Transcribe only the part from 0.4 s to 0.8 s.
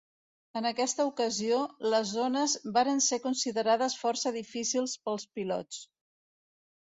En